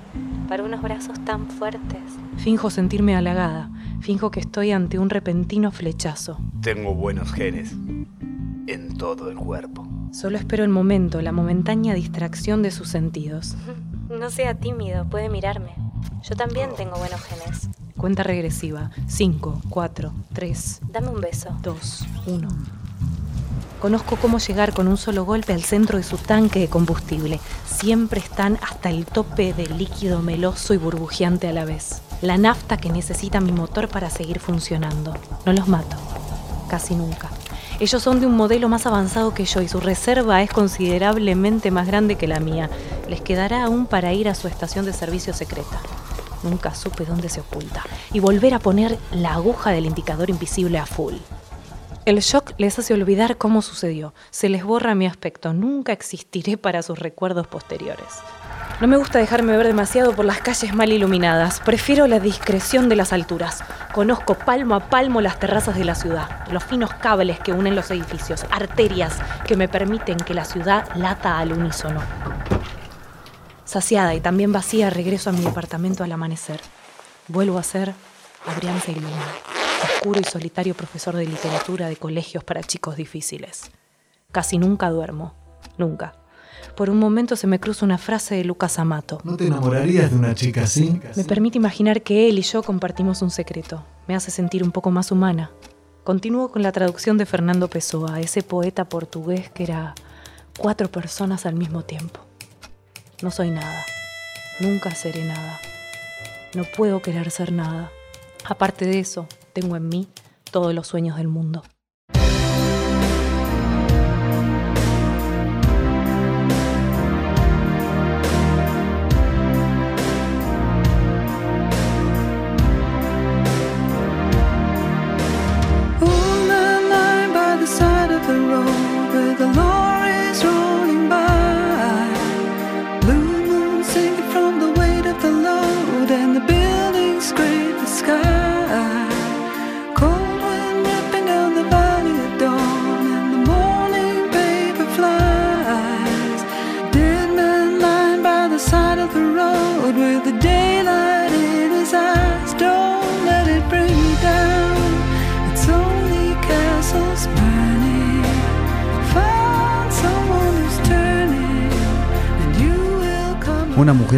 para 0.49 0.63
unos 0.63 0.81
brazos 0.81 1.17
tan 1.23 1.47
fuertes. 1.47 2.01
Finjo 2.37 2.69
sentirme 2.69 3.15
halagada. 3.15 3.69
Finjo 4.01 4.31
que 4.31 4.39
estoy 4.39 4.71
ante 4.71 4.99
un 4.99 5.09
repentino 5.09 5.71
flechazo. 5.71 6.37
Tengo 6.61 6.93
buenos 6.93 7.31
genes 7.31 7.73
en 8.67 8.97
todo 8.97 9.29
el 9.29 9.37
cuerpo. 9.37 9.87
Solo 10.11 10.37
espero 10.37 10.63
el 10.63 10.69
momento, 10.69 11.21
la 11.21 11.31
momentánea 11.31 11.93
distracción 11.93 12.61
de 12.61 12.71
sus 12.71 12.89
sentidos. 12.89 13.55
No 14.09 14.29
sea 14.29 14.53
tímido, 14.53 15.03
puede 15.09 15.27
mirarme. 15.27 15.73
Yo 16.23 16.37
también 16.37 16.69
tengo 16.77 16.97
buenos 16.97 17.21
genes. 17.23 17.67
Cuenta 17.97 18.23
regresiva. 18.23 18.89
5, 19.07 19.63
4, 19.69 20.13
3, 20.31 20.81
Dame 20.93 21.09
un 21.09 21.19
beso. 21.19 21.49
2, 21.61 22.05
1. 22.27 22.47
Conozco 23.81 24.15
cómo 24.15 24.39
llegar 24.39 24.73
con 24.73 24.87
un 24.87 24.95
solo 24.95 25.25
golpe 25.25 25.51
al 25.51 25.63
centro 25.63 25.97
de 25.97 26.03
su 26.03 26.17
tanque 26.17 26.59
de 26.59 26.69
combustible. 26.69 27.41
Siempre 27.65 28.21
están 28.21 28.57
hasta 28.61 28.89
el 28.89 29.05
tope 29.05 29.53
de 29.53 29.67
líquido 29.67 30.21
meloso 30.21 30.73
y 30.73 30.77
burbujeante 30.77 31.49
a 31.49 31.53
la 31.53 31.65
vez. 31.65 32.01
La 32.21 32.37
nafta 32.37 32.77
que 32.77 32.89
necesita 32.89 33.39
mi 33.39 33.51
motor 33.51 33.89
para 33.89 34.09
seguir 34.09 34.39
funcionando. 34.39 35.13
No 35.45 35.53
los 35.53 35.67
mato. 35.67 35.95
Casi 36.67 36.95
nunca. 36.95 37.29
Ellos 37.79 38.01
son 38.01 38.19
de 38.19 38.25
un 38.25 38.35
modelo 38.35 38.69
más 38.69 38.87
avanzado 38.87 39.35
que 39.35 39.45
yo 39.45 39.61
y 39.61 39.67
su 39.67 39.79
reserva 39.79 40.41
es 40.41 40.49
considerablemente 40.49 41.69
más 41.69 41.85
grande 41.85 42.15
que 42.15 42.27
la 42.27 42.39
mía. 42.39 42.71
Les 43.07 43.21
quedará 43.21 43.65
aún 43.65 43.85
para 43.85 44.13
ir 44.13 44.29
a 44.29 44.35
su 44.35 44.47
estación 44.47 44.83
de 44.85 44.93
servicio 44.93 45.31
secreta. 45.31 45.79
Nunca 46.41 46.73
supe 46.73 47.05
dónde 47.05 47.29
se 47.29 47.41
oculta. 47.41 47.83
Y 48.11 48.19
volver 48.19 48.55
a 48.55 48.59
poner 48.59 48.97
la 49.11 49.33
aguja 49.33 49.69
del 49.69 49.85
indicador 49.85 50.31
invisible 50.31 50.79
a 50.79 50.87
full. 50.87 51.13
El 52.07 52.19
shock 52.19 52.53
les 52.57 52.79
hace 52.79 52.93
olvidar 52.93 53.35
cómo 53.35 53.61
sucedió. 53.61 54.13
Se 54.29 54.47
les 54.47 54.63
borra 54.63 54.95
mi 54.95 55.05
aspecto. 55.05 55.51
Nunca 55.51 55.91
existiré 55.91 56.55
para 56.55 56.81
sus 56.81 56.97
recuerdos 56.97 57.47
posteriores. 57.47 58.07
No 58.79 58.87
me 58.87 58.95
gusta 58.95 59.19
dejarme 59.19 59.57
ver 59.57 59.67
demasiado 59.67 60.13
por 60.13 60.23
las 60.23 60.39
calles 60.39 60.73
mal 60.73 60.93
iluminadas. 60.93 61.59
Prefiero 61.59 62.07
la 62.07 62.21
discreción 62.21 62.87
de 62.87 62.95
las 62.95 63.11
alturas. 63.11 63.61
Conozco 63.93 64.35
palmo 64.35 64.75
a 64.75 64.89
palmo 64.89 65.19
las 65.19 65.37
terrazas 65.37 65.75
de 65.75 65.83
la 65.83 65.95
ciudad, 65.95 66.47
los 66.49 66.63
finos 66.63 66.93
cables 66.93 67.41
que 67.41 67.51
unen 67.51 67.75
los 67.75 67.91
edificios, 67.91 68.45
arterias 68.51 69.17
que 69.45 69.57
me 69.57 69.67
permiten 69.67 70.15
que 70.15 70.33
la 70.33 70.45
ciudad 70.45 70.87
lata 70.95 71.37
al 71.37 71.51
unísono. 71.51 71.99
Saciada 73.65 74.15
y 74.15 74.21
también 74.21 74.53
vacía, 74.53 74.89
regreso 74.89 75.29
a 75.29 75.33
mi 75.33 75.41
departamento 75.41 76.05
al 76.05 76.11
amanecer. 76.13 76.61
Vuelvo 77.27 77.57
a 77.57 77.63
ser 77.63 77.93
Adrián 78.45 78.79
Seiluna, 78.79 79.25
oscuro 79.83 80.19
y 80.19 80.23
solitario 80.23 80.73
profesor 80.73 81.15
de 81.15 81.25
literatura 81.25 81.89
de 81.89 81.95
colegios 81.95 82.43
para 82.43 82.63
chicos 82.63 82.95
difíciles. 82.95 83.71
Casi 84.31 84.57
nunca 84.57 84.89
duermo, 84.89 85.33
nunca. 85.77 86.15
Por 86.75 86.89
un 86.89 86.99
momento 86.99 87.35
se 87.35 87.47
me 87.47 87.59
cruza 87.59 87.85
una 87.85 87.97
frase 87.97 88.35
de 88.35 88.43
Lucas 88.43 88.77
Amato. 88.77 89.19
¿No 89.23 89.35
te 89.35 89.47
enamorarías 89.47 90.11
de 90.11 90.17
una 90.17 90.35
chica 90.35 90.63
así? 90.63 90.99
Me 91.15 91.23
permite 91.23 91.57
imaginar 91.57 92.01
que 92.01 92.29
él 92.29 92.37
y 92.37 92.43
yo 92.43 92.61
compartimos 92.61 93.21
un 93.21 93.31
secreto. 93.31 93.83
Me 94.07 94.15
hace 94.15 94.31
sentir 94.31 94.63
un 94.63 94.71
poco 94.71 94.91
más 94.91 95.11
humana. 95.11 95.51
Continúo 96.03 96.51
con 96.51 96.61
la 96.63 96.71
traducción 96.71 97.17
de 97.17 97.25
Fernando 97.25 97.67
Pessoa, 97.67 98.19
ese 98.19 98.43
poeta 98.43 98.87
portugués 98.87 99.49
que 99.49 99.63
era 99.63 99.95
cuatro 100.57 100.89
personas 100.91 101.45
al 101.45 101.55
mismo 101.55 101.83
tiempo. 101.83 102.21
No 103.21 103.31
soy 103.31 103.49
nada. 103.49 103.83
Nunca 104.59 104.91
seré 104.91 105.25
nada. 105.25 105.59
No 106.53 106.63
puedo 106.63 107.01
querer 107.01 107.31
ser 107.31 107.51
nada. 107.51 107.91
Aparte 108.45 108.85
de 108.85 108.99
eso, 108.99 109.27
tengo 109.59 109.75
en 109.75 109.89
mí 109.89 110.07
todos 110.51 110.71
los 110.75 110.85
sueños 110.85 111.17
del 111.17 111.29
mundo. 111.29 111.63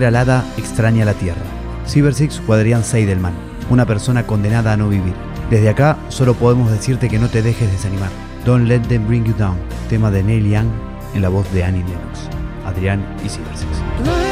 Alada 0.05 0.45
extraña 0.57 1.05
la 1.05 1.13
tierra. 1.13 1.41
Cybersix 1.87 2.41
o 2.47 2.53
Adrián 2.53 2.83
Seidelman, 2.83 3.33
una 3.69 3.85
persona 3.85 4.25
condenada 4.25 4.73
a 4.73 4.77
no 4.77 4.89
vivir. 4.89 5.13
Desde 5.49 5.69
acá 5.69 5.97
solo 6.09 6.33
podemos 6.33 6.71
decirte 6.71 7.09
que 7.09 7.19
no 7.19 7.29
te 7.29 7.41
dejes 7.41 7.71
desanimar. 7.71 8.09
Don't 8.45 8.67
let 8.67 8.81
them 8.81 9.07
bring 9.07 9.25
you 9.25 9.33
down, 9.33 9.57
tema 9.89 10.11
de 10.11 10.23
Neil 10.23 10.49
Young 10.49 10.69
en 11.13 11.21
la 11.21 11.29
voz 11.29 11.51
de 11.53 11.63
Annie 11.63 11.83
Lennox. 11.83 12.29
Adrián 12.65 13.03
y. 13.23 13.29
Blind 14.03 14.28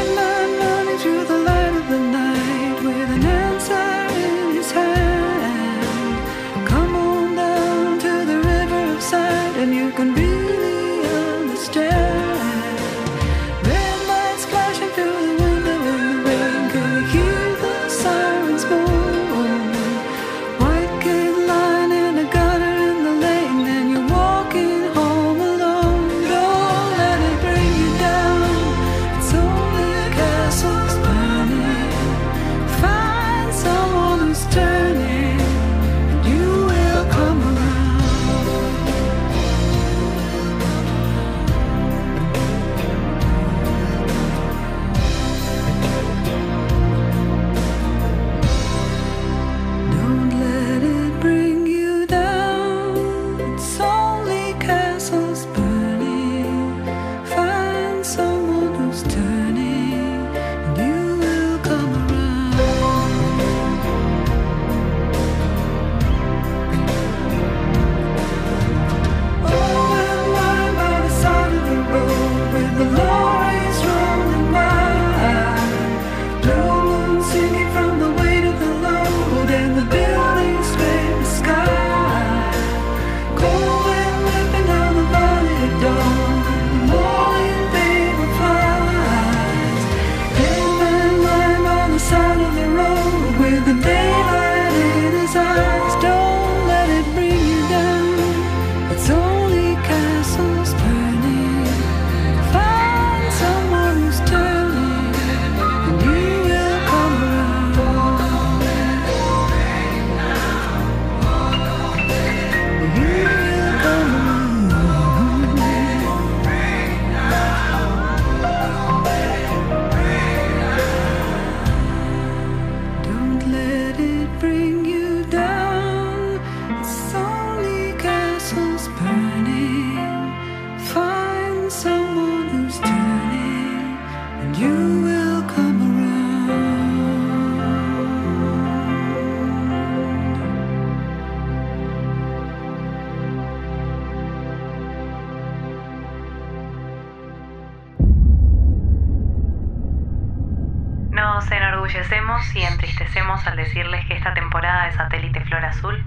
entristecemos 151.88 153.47
al 153.47 153.56
decirles 153.56 154.06
que 154.08 154.15
esta 154.15 154.34
temporada 154.34 154.86
de 154.86 154.91
Satélite 154.91 155.39
Flor 155.45 155.63
Azul 155.63 156.04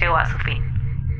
llegó 0.00 0.18
a 0.18 0.26
su 0.26 0.38
fin. 0.38 0.62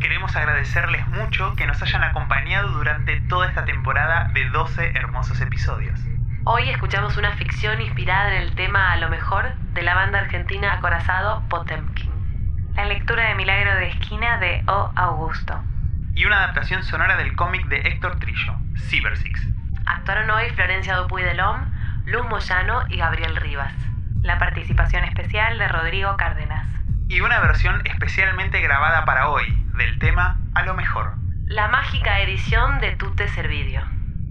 Queremos 0.00 0.36
agradecerles 0.36 1.06
mucho 1.08 1.54
que 1.56 1.66
nos 1.66 1.80
hayan 1.82 2.04
acompañado 2.04 2.68
durante 2.68 3.20
toda 3.22 3.48
esta 3.48 3.64
temporada 3.64 4.30
de 4.34 4.48
12 4.50 4.90
hermosos 4.94 5.40
episodios. 5.40 5.98
Hoy 6.44 6.68
escuchamos 6.68 7.16
una 7.16 7.32
ficción 7.32 7.80
inspirada 7.80 8.34
en 8.36 8.42
el 8.42 8.54
tema 8.54 8.92
A 8.92 8.98
lo 8.98 9.08
mejor 9.08 9.54
de 9.72 9.82
la 9.82 9.94
banda 9.94 10.18
argentina 10.18 10.74
acorazado 10.74 11.42
Potemkin. 11.48 12.12
La 12.76 12.84
lectura 12.84 13.28
de 13.28 13.34
Milagro 13.36 13.74
de 13.76 13.88
Esquina 13.88 14.38
de 14.38 14.62
O. 14.66 14.92
Augusto. 14.96 15.62
Y 16.14 16.26
una 16.26 16.36
adaptación 16.44 16.82
sonora 16.82 17.16
del 17.16 17.34
cómic 17.36 17.66
de 17.68 17.78
Héctor 17.78 18.18
Trillo, 18.18 18.54
Cyber 18.76 19.16
Six. 19.16 19.48
Actuaron 19.86 20.30
hoy 20.30 20.50
Florencia 20.50 20.96
Dupuy 20.96 21.22
Delom, 21.22 21.64
Luz 22.04 22.26
Moyano 22.28 22.84
y 22.88 22.98
Gabriel 22.98 23.36
Rivas. 23.36 23.72
La 24.24 24.38
participación 24.38 25.04
especial 25.04 25.58
de 25.58 25.68
Rodrigo 25.68 26.16
Cárdenas. 26.16 26.66
Y 27.08 27.20
una 27.20 27.40
versión 27.40 27.82
especialmente 27.84 28.58
grabada 28.62 29.04
para 29.04 29.28
hoy 29.28 29.44
del 29.76 29.98
tema 29.98 30.38
A 30.54 30.62
lo 30.62 30.72
mejor. 30.72 31.12
La 31.44 31.68
mágica 31.68 32.18
edición 32.20 32.80
de 32.80 32.96
Tute 32.96 33.28
Servidio. 33.28 33.82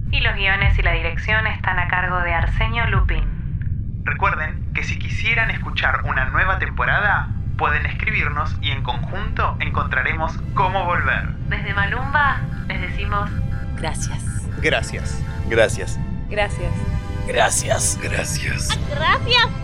Y 0.09 0.21
los 0.21 0.33
guiones 0.33 0.79
y 0.79 0.81
la 0.81 0.93
dirección 0.93 1.45
están 1.45 1.77
a 1.77 1.87
cargo 1.89 2.21
de 2.21 2.33
Arsenio 2.33 2.87
Lupín. 2.87 4.01
Recuerden 4.03 4.73
que 4.73 4.81
si 4.81 4.97
quisieran 4.97 5.51
escuchar 5.51 6.01
una 6.05 6.25
nueva 6.25 6.57
temporada, 6.57 7.27
pueden 7.59 7.85
escribirnos 7.85 8.57
y 8.61 8.71
en 8.71 8.81
conjunto 8.81 9.57
encontraremos 9.59 10.35
cómo 10.55 10.85
volver. 10.85 11.27
Desde 11.49 11.71
Malumba 11.75 12.41
les 12.67 12.81
decimos 12.81 13.29
gracias. 13.75 14.23
Gracias. 14.59 15.23
Gracias. 15.47 15.99
Gracias. 16.31 16.71
Gracias. 17.27 17.99
Gracias. 18.01 18.79
Gracias. 18.89 19.63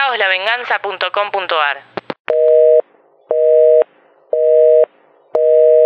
caoslavenganza.com.ar 0.00 1.76